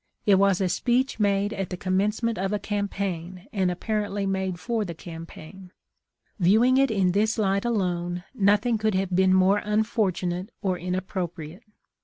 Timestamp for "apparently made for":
3.69-4.83